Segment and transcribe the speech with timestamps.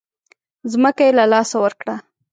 [0.71, 1.95] ځمکه یې له لاسه ورکړه.